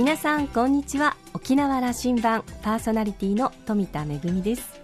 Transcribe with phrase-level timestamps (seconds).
[0.00, 1.14] 皆さんこんにちは。
[1.34, 4.80] 沖縄羅針盤パーソナリティの富田恵です。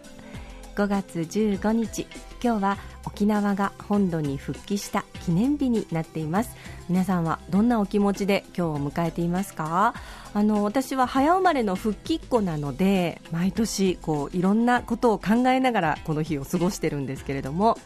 [0.74, 2.06] 5月15日
[2.45, 6.55] 今日は沖縄が本土に復帰した記念日になっています。
[6.91, 9.95] 皆さんはどんなお気持ちで今日を迎えていますか？
[10.34, 17.78] あの私は早生まれの復帰っ子なので毎年こういろんなことを考えながらこの日を過ごしてるんですけれども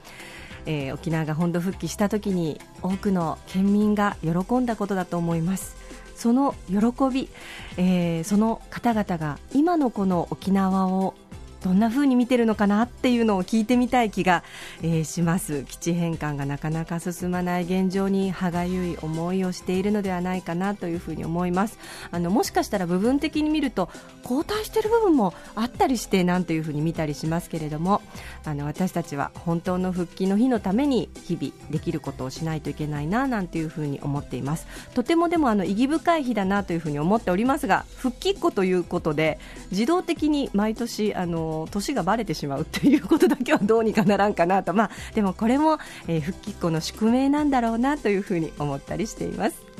[0.66, 5.80] えー、沖縄が本土復帰した時に多くの県民が喜んだことだと思います。
[6.20, 6.77] その喜
[7.10, 7.30] び、
[7.79, 11.15] えー、その方々が今のこの沖縄を
[11.62, 14.42] どんな風に見てるのかなっていうのを聞いてみたい気が、
[14.82, 15.64] えー、します。
[15.64, 21.78] 基地返還がなかなか進まない現状に歯がゆい思いをしているのではないかなというふうに思います。
[22.10, 23.91] あのもしかしたら部分的に見ると
[24.24, 28.01] 後退している部分もあったりしてなんていうふうに見たりしますけれども
[28.45, 34.66] あの私たちは本当の復帰の日のために日々できることをしないといけないななんていうふうに思っています。
[34.95, 39.38] とてもでもあの意義深い日だなというふうに思っておりますが復帰っ子ということで
[39.70, 49.70] 自動的に毎年あの年がばれてしまうということだけはどうにかならんかなと、まあ、でもこれも、えー、復帰っ子の宿命なんだろうなというふうに思ったりしています。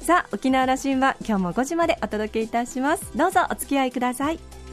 [0.00, 3.16] さあ沖縄羅針は今日も5時までお届けいたします。
[3.16, 4.63] どうぞお付き合いください。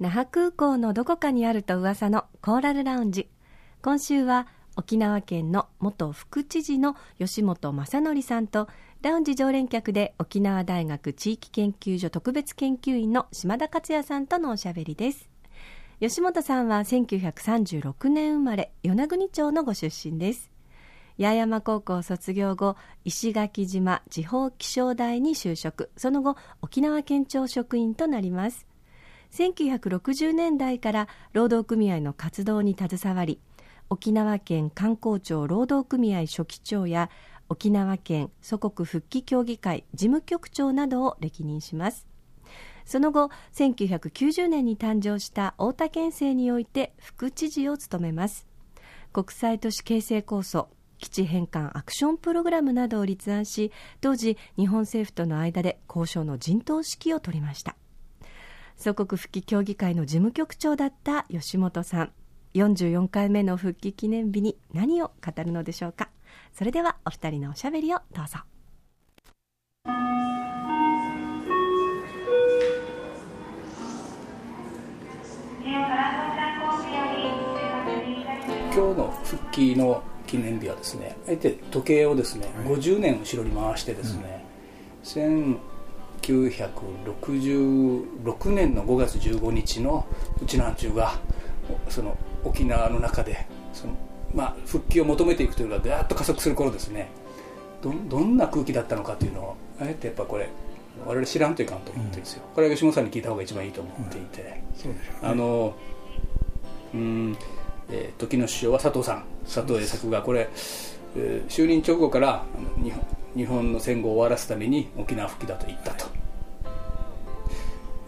[0.00, 3.28] 那覇空港のどこかにあると噂のコーラルラウンジ
[3.82, 4.46] 今週は
[4.76, 8.68] 沖縄県の元副知事の吉本正則さんと
[9.02, 15.28] ラウンジ常連客で沖縄大学地域研究所特別研究員の島田克也さんとのおしゃべりです。
[15.98, 20.48] 吉本さんは1936年生まれ与那国町のご出身です。
[21.18, 25.90] 八重山高校卒業後石垣島地方気象台に就職。
[25.96, 28.67] その後沖縄県庁職員となります。
[29.32, 33.40] 1960年代から労働組合の活動に携わり
[33.90, 37.10] 沖縄県観光庁労働組合書記長や
[37.48, 42.06] 沖縄県祖国復帰協議会事務局長などを歴任します。
[42.84, 48.46] その後1990年に誕生した大分県政において副知事を務めます。
[49.12, 50.68] 国際都市形成構想
[50.98, 57.76] 基地返還アクションプログラムなどを立案し当時日本政府との間で交渉の陣頭指揮を取りました。
[58.78, 62.12] 祖国復帰協議会の事務局長だった吉本さん。
[62.54, 66.10] 44回目の復帰記念日に何を語るのでしょうか。
[66.52, 68.38] それではお二人のおしゃべりをどうぞ。
[78.72, 84.44] 今日の復帰の記念日はですねあえて時計をですね、はい、50年後ろに回してですね、
[85.16, 85.58] うん
[86.22, 90.06] 1966年の5月15日の
[90.42, 91.18] うちの班中が
[91.88, 93.94] その沖縄の中でその、
[94.34, 97.08] まあ、復帰を求めていくというのがガーッと加速する頃ですね。
[97.82, 100.48] どどんな空気だったのかというのをあえてやっぱこれ
[101.06, 104.60] 我々知らんといかんと思ってるんですよ、うん、これは吉本さんに聞いた方が一番いいと思っていて、
[105.22, 105.76] うん、あの
[106.92, 107.36] うん
[107.90, 109.24] えー、時の首相は佐藤さん。
[109.44, 110.48] 佐藤栄作がこれ、
[111.16, 112.44] えー、就任直後から
[112.82, 113.02] 日本
[113.38, 116.06] 日本の戦後を終わらすために沖縄復帰だと言ったと、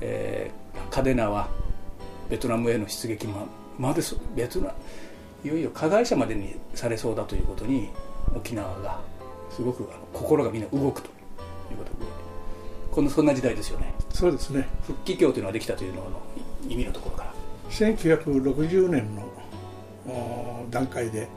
[0.01, 1.49] えー、嘉手納は
[2.29, 3.47] ベトナムへの出撃ま
[3.79, 4.03] まで
[4.35, 4.75] ベトナ
[5.45, 7.91] いよいよ加害者までにされそうだということに
[8.35, 8.99] 沖縄が
[9.51, 11.09] すごく心がみんな動くと
[11.71, 12.11] いうことで。
[12.91, 13.95] このそんな時代ですよね。
[14.13, 14.67] そうですね。
[14.83, 16.21] 復帰協というのができたというのの
[16.69, 17.35] 意味のところから。
[17.71, 21.29] 1960年の段階で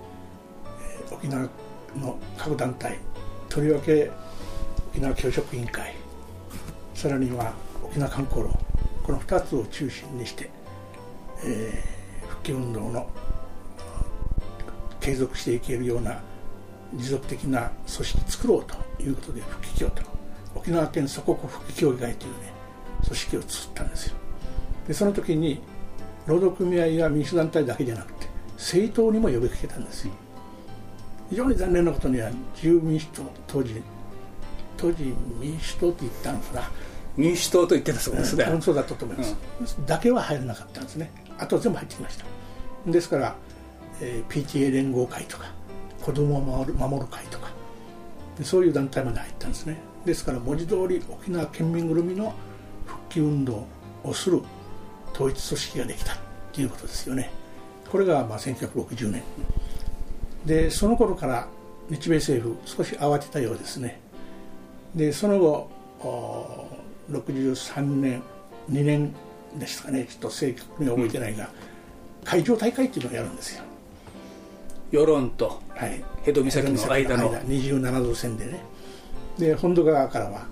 [1.12, 1.48] 沖縄
[1.96, 2.98] の各団体
[3.54, 4.10] とりわけ
[4.90, 5.94] 沖縄教職委員会
[6.96, 7.54] さらには
[7.84, 8.50] 沖縄観光路
[9.04, 10.50] この2つを中心にして、
[11.46, 13.08] えー、復帰運動の
[15.00, 16.20] 継続していけるような
[16.96, 20.02] 持続的な組織作ろうということで復帰協と
[20.56, 22.52] 沖縄県祖国復帰協議会というね
[23.04, 24.16] 組織を作ったんですよ。
[24.88, 25.62] でその時に
[26.26, 30.14] 労働組合や民主団体だけじゃなくて政党にも呼びかけたんですよ。
[31.34, 33.82] 非常に残念なことには自由民主党当時
[34.78, 36.72] 当時民主党って言ったのかな。
[37.18, 39.36] 民主党と言ってたそうですね、うん、そうだったと思います、
[39.78, 41.12] うん、だけは入らなかったんですね。
[41.40, 42.26] あとは全部入ってきました。
[42.86, 43.36] ですから、
[44.00, 45.46] えー、PTA 連合会とか
[46.04, 47.52] 子どもを守る守る会とか
[48.44, 49.80] そういう団体まで入ったんですね。
[50.06, 52.32] ですから文字通り沖縄県民ぐるみの
[52.86, 53.66] 復帰運動
[54.04, 54.40] をする
[55.14, 56.16] 統一組織ができた
[56.52, 57.32] ということですよね。
[57.92, 59.24] これがまあ1960年
[60.46, 61.48] でその頃から
[61.90, 64.00] 日米政府少し慌てたようですね。
[64.96, 65.70] でその後
[67.12, 68.22] 63年
[68.70, 69.14] 2年
[69.58, 70.06] でしたかね。
[70.06, 71.50] ちょっと正確に覚えてないが、うん、
[72.26, 73.64] 海上大会っていうのをやるんですよ。
[74.92, 75.62] 与論と
[76.26, 78.60] 江戸岬の間の27度線でね。
[79.38, 80.46] で本土側からは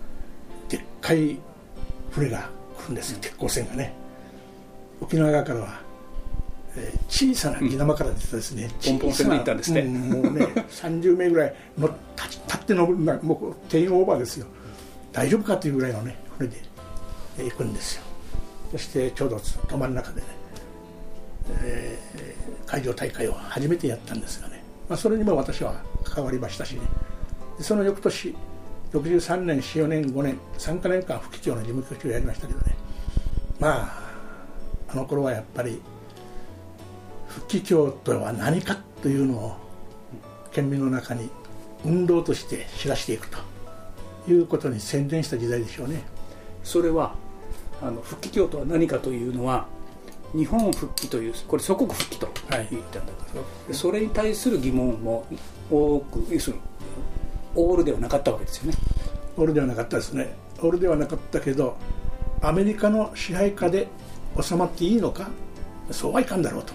[0.67, 1.37] でっかい
[2.09, 3.93] 船が来るんですよ、鉄鋼船がね。
[4.99, 5.90] 沖縄側からは、えー、
[7.09, 14.47] 小さな木玉から出てですね、うん、ポンポン船で行ったんですね、うん、もうね 30名ぐらいの立立ってのもう定員オーバーですよ。
[15.11, 16.55] 大丈夫かというぐらいのね船で
[17.37, 18.03] 行くんですよ。
[18.71, 20.27] そしてちょうど泊まる中でね、
[21.61, 25.75] えー、海上大会を初めてやったんですがね、まあ、それにも私は
[26.05, 26.81] 関わりましたしね。
[27.59, 28.33] その翌年
[28.93, 32.75] 63年4年5年3か年間副機長の事務局長をやりましたけどね。
[33.59, 34.01] まあ
[34.87, 35.81] あの頃はやっぱり
[37.31, 39.55] 副機長とは何かというのを
[40.51, 41.29] 県民の中に
[41.85, 43.37] 運動として知らしていくと
[44.29, 46.03] いうことに専念した時代でしょうね。
[46.63, 47.15] それは
[47.81, 49.67] あの復帰教とは何かというのは
[50.35, 55.25] 日本復帰というこれ祖国復帰と言ったんだけど、はい、それに対する疑問も
[55.71, 56.61] 多く要するに
[57.55, 58.77] オールではなかったわけですよね。
[59.37, 60.35] オールではなかったですね。
[60.59, 61.77] オールではなかったけど
[62.41, 63.87] アメリカの支配下で
[64.39, 65.29] 収まっていいのか
[65.91, 66.73] そうはいかんだろうと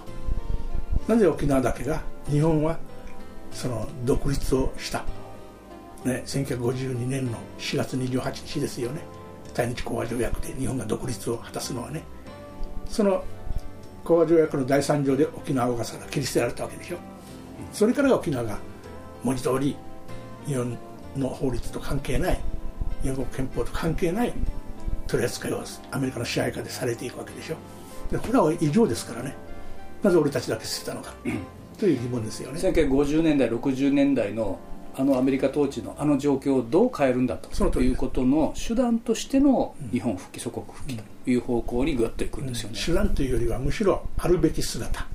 [1.07, 2.77] なぜ沖縄だけが日本は
[3.51, 5.05] その独立をした、
[6.03, 9.01] ね、1952年の4月28日ですよね。
[9.53, 12.03] 対日講和条約で日本が独立を果たすのはね。
[12.89, 13.23] その
[14.03, 16.97] 講和条約の第3条で沖縄小笠原切り捨てられたわけでしょ。
[17.73, 18.57] それから沖縄が
[19.23, 19.75] 文字通り
[20.45, 20.77] 日本
[21.15, 22.39] の法律と関係ない
[23.01, 24.33] 日本国憲法と関係ない
[25.07, 27.55] 取り扱いをアメリカの支配下でされていくわけでしょ。
[28.11, 29.46] でこれは異常ですからね。
[30.03, 31.13] なぜ俺たちだけ捨てたのか、
[31.77, 32.59] という疑問ですよね。
[32.59, 34.59] 1950年代60年代の
[34.99, 37.79] あのアメリカ統治のあの状況をどう変えるんだと。
[37.79, 45.05] いうことの手段としての日本復帰祖国復帰という方向にぐっといくんですよね、手段というよりはむしろあるべき姿、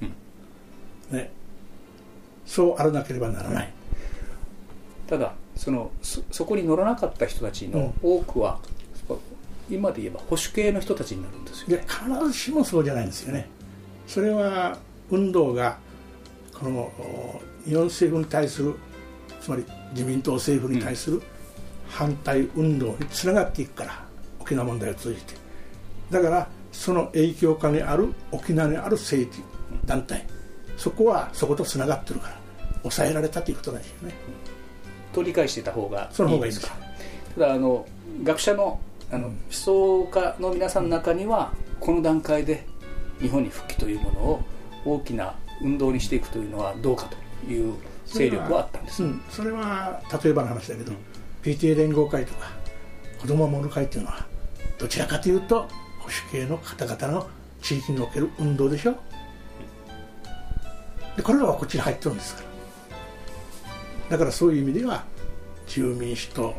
[1.11, 1.32] うん、ね、
[2.46, 3.73] そうあらなければならない、
[5.08, 8.61] ただそのそそこに乗らなかった人たちの多くは、
[9.08, 9.19] うん、
[9.75, 13.49] 今で言えば保守系の人たちになるんですよ、ね、必ずしもそうじゃないんですよね
[14.12, 14.76] それは
[15.09, 15.79] 運動が
[16.53, 16.93] この
[17.64, 18.75] 日本政府に対する
[19.41, 21.23] つまり自民党政府に対する
[21.88, 24.05] 反対運動につながっていくから、
[24.38, 25.35] 沖縄問題を通じて。
[26.11, 29.43] だからその影響下にある沖縄にある政治
[29.87, 30.26] 団体
[30.76, 32.37] そこはそことつながってるから
[32.82, 34.15] 抑えられたということなんですよね。
[35.15, 36.67] 取り返してた方がその方がいいです。
[36.67, 36.76] か
[37.37, 37.87] ただあの
[38.23, 38.79] 学者の
[39.11, 42.67] あの思想家の皆さんの中にはこの段階で
[43.20, 44.43] 日本に復帰というものを
[44.85, 47.09] 大きな運動にしていくというのはどうか
[47.47, 47.75] という
[48.06, 50.99] 勢力はあったんです、うん、それは例えばの話だけど、うん、
[51.43, 52.50] PTA 連合会とか
[53.20, 54.26] 子ども守る会っていうのは
[54.79, 55.69] どちらかというと
[56.00, 57.29] 保守系の方々の
[57.61, 58.97] 地域における運動でしょ。
[61.17, 62.53] でこれらはこっちに入ってるんですから。
[64.11, 65.05] だからそういう意味では
[65.67, 66.55] 自由民主党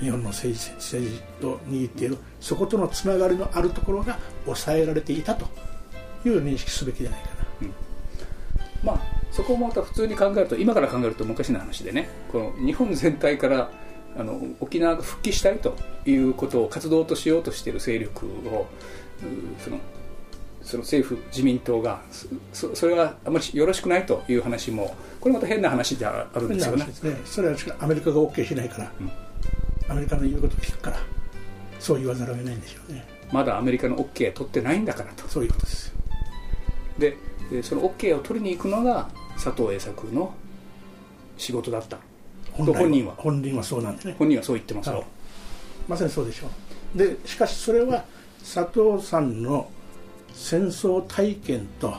[0.00, 5.46] 日本の政治政治と握っているそことのつながりのあるところが抑えられていたと。
[6.24, 7.74] いう認識すべきじゃないかな、うん、
[8.82, 9.00] まあ
[9.30, 13.70] そこもまた普通に考えると今から考えると昔の話でねこの日本全体から
[14.16, 18.66] あの沖縄が復帰したいということを活動としようとしている勢力を
[19.58, 19.78] その
[20.62, 22.02] その政府自民党が
[22.52, 26.92] そそれはあまりよろしくないという話もこれまた変な話であるんですよね、ね、
[27.24, 29.10] それはアメリカが OK しないから、うん、
[29.88, 30.98] アメリカの言うことを聞くから
[31.78, 33.06] そう言わざるを得ないんでしょうね。
[33.32, 35.26] まだアメリカの OK 取ってないんだからと。
[35.28, 35.99] そういうことです
[37.00, 37.16] で
[37.62, 40.32] その OK を取りに行くのが佐藤栄作の
[41.36, 41.98] 仕事だった。
[42.64, 43.14] と本人は。
[43.16, 44.14] 本人はそうなんですね。
[44.18, 45.04] 本人はそう言ってますよ。
[45.88, 46.46] まさにそうでしょ
[46.94, 46.98] う。
[46.98, 48.04] でしかしそれは
[48.40, 49.70] 佐藤さんの
[50.32, 51.94] 戦争体験と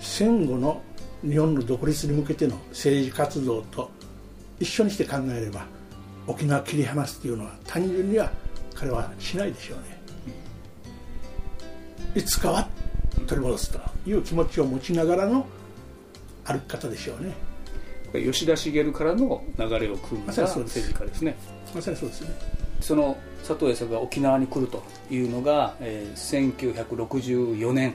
[0.00, 0.82] 戦後の
[1.22, 3.90] 日本の独立に向けての政治活動と
[4.60, 5.66] 一緒にして考えれば
[6.26, 8.30] 沖縄切り離すというのは単純には
[8.74, 9.98] 彼はしないでしょうね。
[12.14, 12.68] いつかは
[13.26, 15.46] 取り戻すという気持ちを持ちながらの
[16.44, 17.34] 歩き方でしょうね。
[18.12, 21.36] 吉田茂からの流れを組んだ政治家ですね。
[21.74, 22.20] まさにそうです。
[22.22, 22.30] ね。
[22.80, 27.94] その佐藤栄作が沖縄に来るというのが、えー、1964年。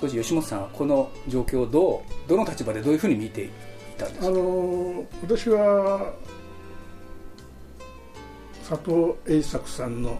[0.00, 3.50] 当時吉本さんはこの状況をどうどの立場でどういうふうに見てい
[3.98, 6.14] たんですか、あのー、私は
[8.68, 10.16] 佐藤栄作さんの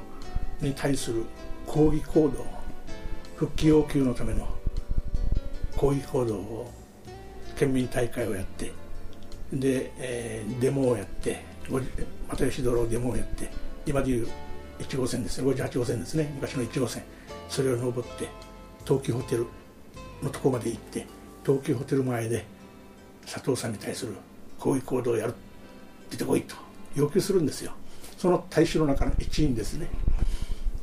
[0.61, 1.23] に対する
[1.65, 2.58] 抗議行動
[3.39, 4.49] 復帰要求のための
[5.77, 6.73] 抗議行動を
[7.57, 8.73] 県民大会をやって
[9.53, 13.49] で、えー、デモをやって又吉道路デモをやって
[13.87, 14.29] 今でいう
[14.81, 17.05] 1号線ですね58号線ですね昔の1号線
[17.49, 18.29] それを登って
[18.85, 19.47] 東急ホテル
[20.21, 21.07] のとこまで行って
[21.47, 22.45] 東急ホテル前で
[23.25, 24.15] 佐藤さんに対する
[24.59, 25.35] こういう行動をやる
[26.11, 26.57] 出てこいと
[26.97, 27.73] 要求するんですよ。
[28.17, 29.89] その大衆の中の一員ですね。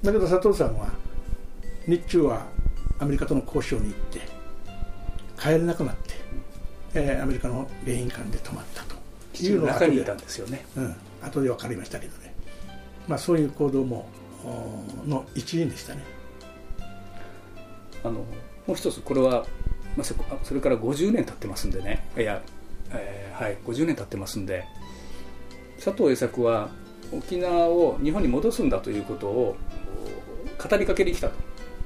[0.01, 0.87] だけど佐藤さんは
[1.87, 2.45] 日中は
[2.99, 4.21] アメリカとの交渉に行って
[5.39, 6.13] 帰れなくなって、
[6.93, 8.95] えー、アメリカの迎賓館で泊まったと。
[9.43, 12.33] いうのが中にいたんですよね、うん、後で分かりましたけどね、
[13.05, 14.07] まあ、そういう行動も
[15.05, 16.03] の一員でしたね。
[18.03, 18.25] あのも
[18.69, 19.45] う一つこれは、
[19.97, 22.07] まあ、それから50年経ってますんでね。
[22.15, 22.41] いや、
[22.91, 24.63] えー、はい50年経ってますんで。
[25.83, 26.69] 佐藤栄作は
[27.11, 29.55] 沖縄を日本に戻すんだということを
[30.57, 31.35] 語りかけに来たと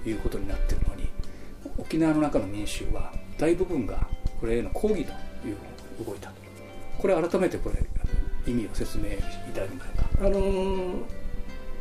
[0.05, 1.09] いうことになってるのに
[1.77, 4.07] 沖縄の中の民衆は大部分が
[4.39, 6.29] これへの抗議というふうに動いた。
[6.29, 6.35] と
[6.97, 9.09] これ改めてこれ意味を説明い
[9.53, 10.09] ただけますか。
[10.21, 11.03] あのー、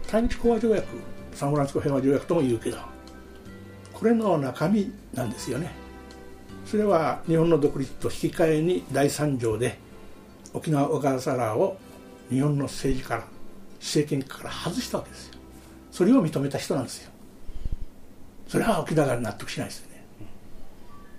[0.06, 0.87] 対日講和条約
[1.34, 2.78] サンフランシスコ平和条約とも言うけど
[3.92, 5.72] これの中身なんですよね。
[6.64, 9.78] それは日本の独立と引き換えに第三条で
[10.52, 11.78] 沖縄小笠原を
[12.30, 13.25] 日本の政治から
[13.80, 15.34] 政権から外したわけですよ。
[15.90, 17.10] それを認めた人なんですよ。
[18.49, 20.05] それは沖縄が納得しないですよね。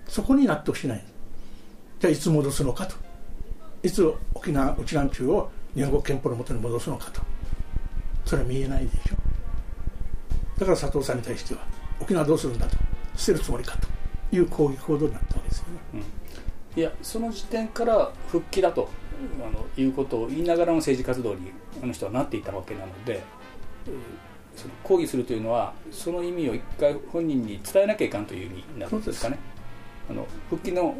[0.06, 1.04] そこに納得しない。
[2.00, 2.96] じゃあいつ戻すのかと。
[3.82, 7.22] いつ沖縄内南中を日本国憲法のもとに戻すのかと。
[8.26, 9.16] それは見えないでしょ。
[10.58, 11.60] だから佐藤さんに対しては
[12.00, 12.76] 沖縄どうするんだと。
[13.16, 13.88] 捨てるつもりかと。
[14.32, 16.04] いう抗議行動になったわけですよね、
[16.74, 18.88] うん、いやその時点から復帰だと
[19.44, 21.50] あのいうことを言いながらの政治活動に
[21.82, 23.22] あの人はなっていたわけなので、
[23.84, 23.96] その
[24.82, 29.38] 抗議するというのはその意味を一回本人に伝えなきゃいかんという意味になるんですかね。
[30.10, 30.96] あの復帰の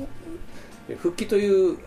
[0.98, 1.78] 復帰という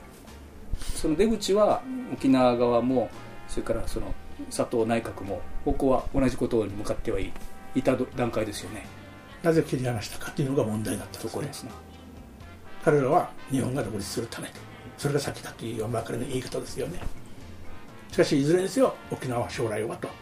[0.96, 3.10] その出口は沖縄側も
[3.48, 4.13] それからその
[4.50, 7.32] 佐藤内閣もここは同じことに向かってはい
[7.75, 8.86] いた段階ですよね。
[9.41, 11.48] なぜ切り離したかというのが問題だったんですね。
[11.48, 11.72] ですね。
[12.84, 14.50] 彼らは日本が独立するため
[14.98, 17.00] それが先だという山分かりの言い方ですよね。
[18.12, 20.08] しかしいずれにせよ沖縄は将来はと。
[20.08, 20.13] 引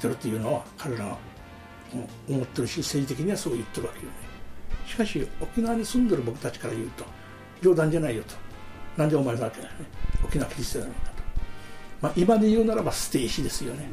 [0.00, 1.18] き取るというのは彼らは
[2.28, 4.10] 思ってるし政治的にはそう言ってるわけよね。
[4.86, 7.04] しかし沖縄に住んでる僕たちから言うと
[7.62, 8.34] 冗談じゃないよと。
[8.96, 9.86] なんでお前なわけだよね。
[10.24, 11.22] 沖縄切り捨てなのかと、
[12.00, 13.88] まあ、今で言うならば捨て石ですよね。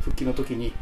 [0.00, 0.72] 復帰の時に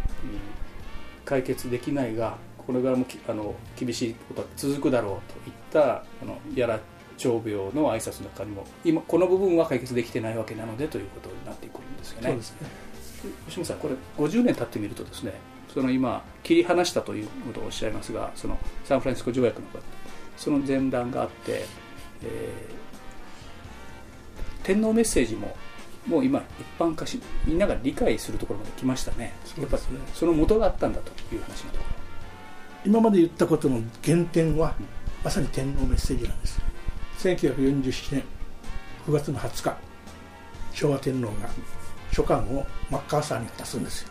[1.25, 6.81] 解決できないがこれからもあの厳しいことは続くだろうといったあのやら
[7.19, 11.80] 長病の挨拶の中にも今この部分は解決できてないわけなのでということになっていく。
[12.01, 12.29] ですよね。
[12.29, 12.91] そうですね。
[13.47, 15.35] 吉本さんこれ50年経ってみるとですね
[15.73, 19.67] その今切り離したということをおっしゃいますがそのサンフランシスコ条約の
[20.37, 21.65] その前段があって、
[22.23, 25.55] えー、天皇メッセージも
[26.07, 29.35] もう今一般化しみんなが理解するところまで来ましたね。
[29.59, 29.79] やっぱ
[30.15, 32.01] その元があったんだという話のところ。
[32.87, 34.75] 今まで言ったことの原点は、
[35.23, 36.61] まさに天皇メッセージなんです。
[37.19, 38.25] 1947年
[39.07, 39.77] 9月の20日
[40.73, 41.51] 昭和天皇が
[42.13, 44.11] 書簡をマッカーサーに渡すんですよ。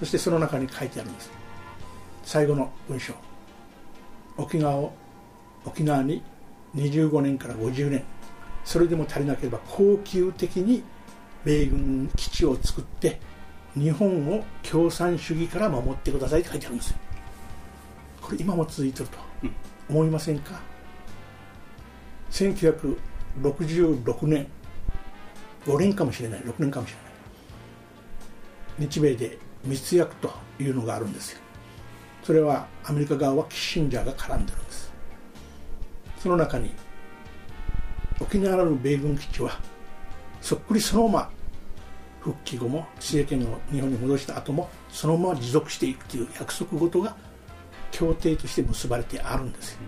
[0.00, 1.30] そしてその中に書いてあるんです。
[2.22, 3.14] 最後の文章。
[4.36, 4.92] 沖縄を
[5.64, 6.22] 沖縄に
[6.76, 8.04] 25年から50年。
[8.64, 10.84] それでも足りなければ恒久的に
[11.44, 13.18] 米軍基地を作って
[13.74, 16.98] 日本を共産主義から守ってくださいって書いてあるんですよ。
[18.20, 19.18] これ今も続いてると
[19.88, 20.60] 思いませんか、
[22.30, 24.46] 1966年
[25.66, 28.88] 5年かもしれない6年かもしれない。
[28.88, 31.40] 日米で密約というのがあるんですよ。
[32.22, 34.92] それはアメリカ側はキッシンジャーが絡んでるんです。
[36.18, 36.70] その中に
[38.20, 39.58] 沖縄の米軍基地は
[40.40, 41.30] そっくりそのまま
[42.20, 47.16] 復帰後も政権を日本に戻した後もそのまま持続していくという約束事が
[47.90, 49.78] 協定として結ばれてあるんですよ。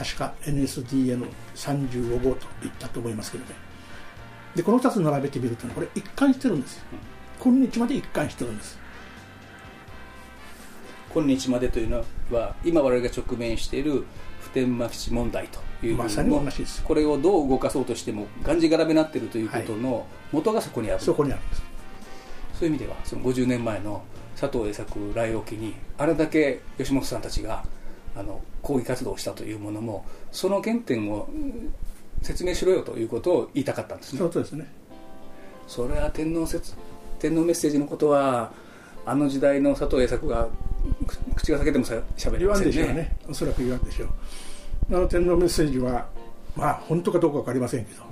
[0.00, 3.50] 確か NSDN35 号と言ったと思いますけどね。
[4.56, 6.84] でこの2つ並べてみるとこれ一貫してるんですよ。
[7.38, 8.78] 今日まで一貫してるんです。
[11.12, 14.04] 今日までというのは今我々が直面している
[14.40, 16.82] 普天間基地問題というまさに同じです。
[16.82, 21.62] これをどう動かそうとしてもがんじがらめになっているということの元がそこにある、はい、そこにあるんです。
[22.54, 24.02] そういう意味ではその50年前の
[24.34, 27.62] 佐藤栄作来沖にあれだけ吉本さんたちが
[28.16, 31.28] あの抗議活動をしたというものもその原点を
[32.22, 34.18] 説明しろよということを言いたかったんですね。
[34.18, 34.66] そうですね。
[35.66, 36.74] それは天皇説
[37.18, 38.52] 天皇メッセージのことは
[39.06, 40.48] あの時代の佐藤栄作が
[41.36, 42.72] 口が裂けてもしゃべりませんね。
[42.72, 43.16] 言わんでしょうね。
[43.28, 44.08] おそらく言わんでしょう。
[44.90, 46.08] あの天皇メッセージは
[46.56, 48.02] まあ本当かどうか分かりませんけど、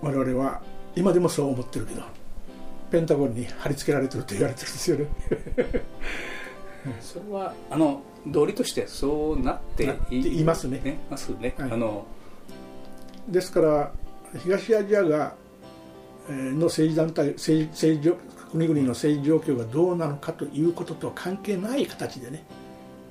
[0.00, 0.62] 我々は
[0.96, 2.02] 今でもそう思ってるけど
[2.90, 5.06] ペンタゴンに貼り付けられてると言われてるんですよね
[7.00, 10.80] それはあの道理としてそうなっていますね。
[10.84, 12.06] ねますね、はい、あの
[13.28, 13.92] ですから
[14.38, 15.34] 東アジアが
[16.28, 18.16] の政治団体政政治
[18.50, 22.44] 国々の政治状況がどうなのかということとは関係ない形でね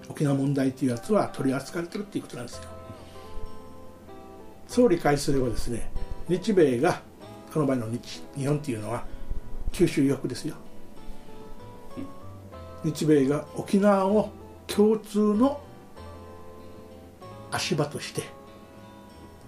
[0.10, 2.64] 沖縄問題というやつは取り扱われてるっていうことなんですよ。
[4.68, 5.90] そう理解すればですね
[6.28, 7.02] 日米が
[7.52, 9.04] この場合の日日本っていうのは
[9.72, 10.56] 九州翼ですよ
[12.84, 14.30] 日米が沖縄を
[14.68, 15.60] 共通の
[17.52, 18.24] 足場として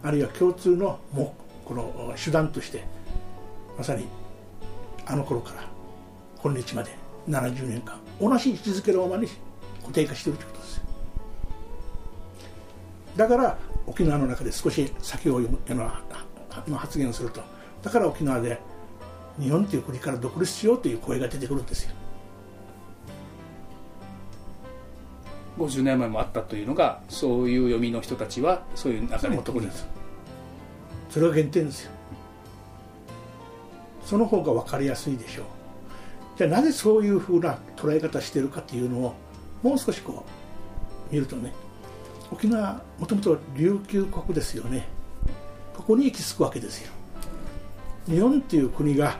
[0.03, 1.35] あるいは共通のも
[1.65, 2.83] この手段として
[3.77, 4.07] まさに
[5.05, 5.63] あの頃から
[6.41, 6.91] 今日まで
[7.29, 9.27] 70年間同じ位置づけのままに
[9.81, 10.81] 固定化しているということです。
[13.15, 17.41] だから沖縄の中で少し先を読む発言をすると
[17.81, 18.59] だから沖縄で
[19.39, 21.95] 日本という国から独立しようという声が出てくるんですよ。
[25.67, 29.67] 50年前もあったというのがそういう読みの人たちはそういう中で特に。
[31.09, 31.91] それが原点ですよ。
[34.05, 35.45] その方が分かりやすいでしょう。
[36.37, 39.13] じゃあなぜそういうふうな捉え方してるかっていうのを
[39.61, 40.25] もう少しこ
[41.09, 41.53] う見るとね
[42.31, 44.87] 沖縄もともと琉球国ですよね。
[45.75, 46.91] ここに行き着くわけですよ。
[48.07, 49.17] 日本っていう国が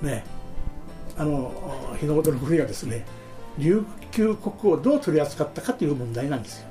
[0.00, 0.24] ね
[1.16, 1.52] あの
[1.98, 3.04] 日の本の国がですね
[3.58, 6.68] 琉球国をどう取り扱ったかという問題なんですよ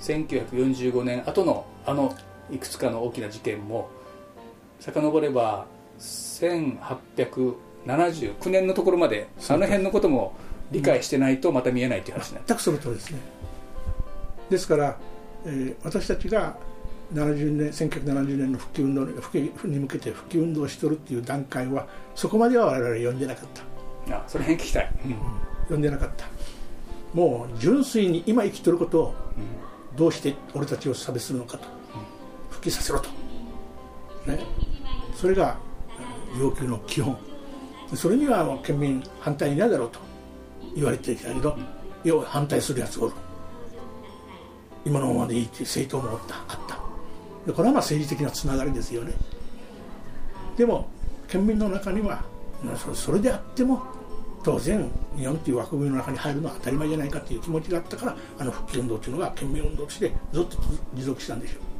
[0.00, 2.14] 1945年後のあの
[2.50, 3.88] いくつかの大きな事件も
[4.80, 5.66] 遡れば
[5.98, 10.34] 1879年のところまであの辺のことも
[10.72, 13.20] 理解してないとまた見えないという話ね全くその通りですね
[14.50, 14.98] ですから、
[15.46, 16.56] えー、私たちが
[17.14, 23.71] 70年1970年の復帰運動復帰に向けて復帰運動をしとるっていう段階はそこまでは我々は読んでなかった
[24.10, 25.16] あそれ辺聞きたい、うん、
[25.62, 26.26] 読んでなかった。
[27.14, 29.14] もう純粋に今生きとることを
[29.96, 31.68] どうして俺たちを差別するのかと、
[32.50, 33.08] 復帰させろと、
[34.26, 34.38] ね、
[35.14, 35.58] それが
[36.38, 37.16] 要求の基本。
[37.94, 39.98] それには県民反対いないだろうと。
[40.74, 41.58] 言われてきたけど
[42.02, 43.12] 要は反対するやつおる。
[44.86, 46.78] 今のままでいいっていう政党もあった。
[47.46, 49.12] でこれはまあ政治的なつながりですよね。
[50.56, 50.88] でも
[51.28, 52.24] 県民の中には
[52.94, 53.82] それであっても
[54.42, 60.56] 当然日本という枠組みの中に入るのは当たり前じゃないかという気持ちがあったからあの復帰運動というのが県民運動としてずっと
[60.94, 61.72] 持続したんでしょう。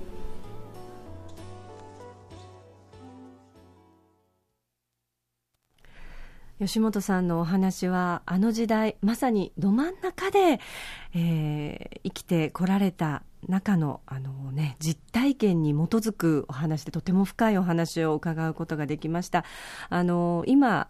[6.60, 10.60] 吉本さんのお話はあの時代まさにど真ん中で、
[11.14, 19.44] えー、生きてこられた中のあの、ね、実体験に基づくお話でとても深いお話を伺うことができました。
[19.88, 20.88] あの今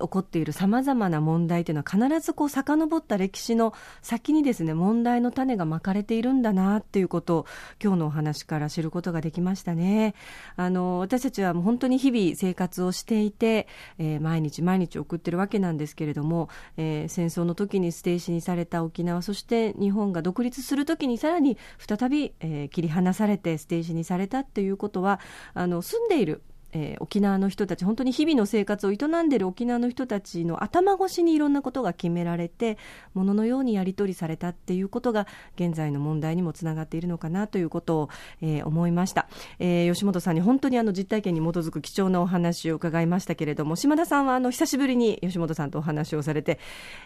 [0.00, 7.46] 起こっているさまざまな問題というのは必ずこう遡った歴史の先にですね問題の種がまかれているんだなっていうことを
[7.82, 10.14] 今日のお話から知ることができましたね。
[10.56, 25.20] あの私たちはもう本当に日々生活をしていて、えー、毎日毎日送ってるわけなんですけれども、えー、戦争の時に捨て石にされた沖縄そして日本が独立する時にさらに再び、えー、切り離されて捨て石にされたっていうことは
[25.54, 32.76] あの住んでいるえー、沖縄の人たち本当に日々の生活を営んでいる沖縄の人たちの頭越しにいろんなことが決められて
[33.14, 35.26] もののようにやり取りされたっていうことが
[35.56, 38.08] 現在の問題にもつながっているのかなということを、
[38.42, 46.58] えー、思いました、えー、吉本さんに本当にあの実体験に基づく貴重なお話を伺いましたけれども島田さんはあの久しぶりに吉本さんとお話をされて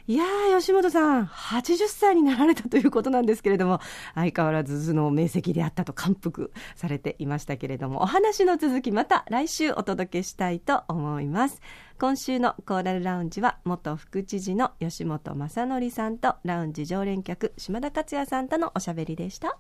[0.07, 3.81] いやー吉本さん80歳になられたということなんですけれども
[4.15, 9.50] 相変わらず頭脳明晰であったと感服されていましたけれどもお話の続きまた来週。
[9.51, 11.61] 週お届けしたいと思います。
[11.99, 19.59] 今週のコーラルラウンジは元副知事の吉本正則さんとラウンジ常連客島田克也さんとのおしゃべりでした。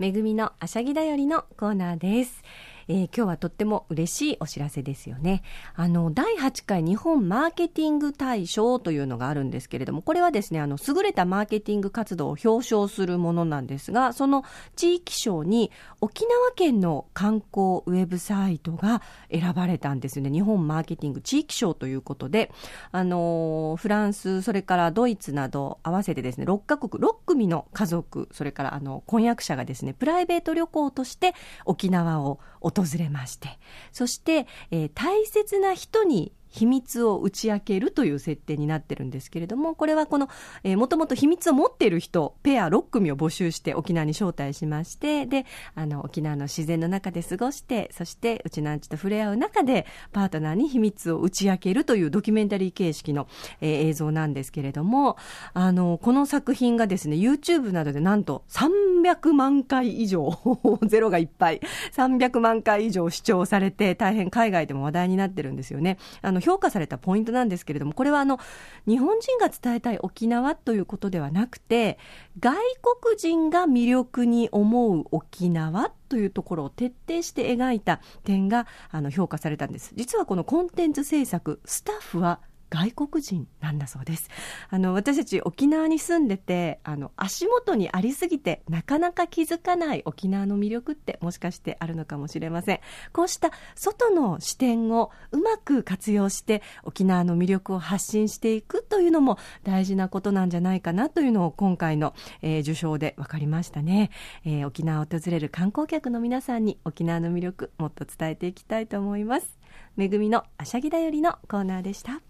[0.00, 2.44] 恵みのあしゃぎだよりのコーナーです。
[2.90, 5.42] えー、今日はとっても嬉しいお知らせですよね。
[5.74, 14.42] あの、第8回日本マーケティング大賞というのがあるんですけれども、これはですね、あの、優れたマーケティング活動を表彰するものなんですが、その
[14.74, 15.70] 地域賞に
[16.00, 20.30] 沖縄県の観光ウェブサイトが選ばれたんですよね。
[20.30, 22.50] 日本マーケティング地域賞ということで、
[22.90, 31.34] あの、フランス、それからドイツなど合わせてですね、6カ国、6組の家族、それからあの、婚約者がですね、プライベート旅行として
[31.66, 33.58] 沖縄を訪訪れまして、
[33.92, 40.28] そして、えー、大切な人に秘密を打ち明けるという設定になってるんですけれども、これはこの、
[40.64, 53.28] えー、もともと秘密を持っている人、ペア6組を募集して沖縄に招待しまして、で、あの、沖縄の自然の中で過ごして、そしてうちなんちと触れ合う中で、パートナーに秘密を打ち明けるというドキュメンタリー形式の、
[53.60, 55.16] えー、映像なんですけれども、
[55.54, 60.30] あの、この作品がですね、YouTube などでなんと300万回以上、
[60.86, 61.60] ゼロがいっぱい、
[61.92, 65.98] 300万回以上視聴されて、大変海外でも話題になってるんですよね。
[66.22, 68.38] あの、評価されたポイントなんですけれども、これはあの、
[68.86, 71.98] 日本人が伝えたい沖縄ということではなくて、
[72.40, 72.56] 外
[73.02, 79.92] 国人が魅力に思う沖縄というところを徹底して描いた点があの評価されたんです。
[79.94, 84.28] 実はこのコンテンツ制作、スタッフは外国人なんだそうです。
[84.70, 92.80] あの、私たち沖縄に住んでて、あの、足元にありすぎて、なかなか気づかない沖縄の魅力ってもしかしてあるのかもしれません。
[93.12, 104.10] こうした外の視点をうまく活用して、沖縄の魅力を発信していくというのも大事なことなんじゃないかなというのを今回の、えー、受賞で分かりましたね、
[104.44, 109.58] えー、沖縄を訪れる観光客の皆さんに沖縄の魅力もっと伝えていきたいと思います。
[109.96, 112.20] めぐみのあしゃぎだよりのコーナーでした。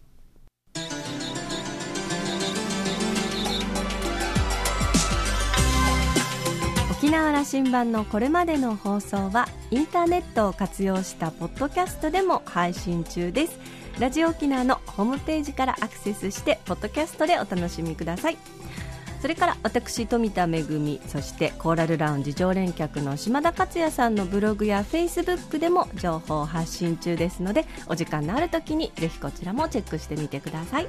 [6.99, 13.57] 沖縄羅針盤のこれまでの放送はインターネットを活用したポッドキャストでも配信中です。
[14.01, 18.37] ラジオ沖縄のホームページからアクセスしてポッドキャストでお楽しみください。
[19.23, 20.65] それから私富田恵
[21.07, 30.89] そしてコーラルラウンジ常連客の島田克也さんのブログやフェイスブックでも情報を発信中ですのでお時間のある時にぜひこちらもチェックしてみてください。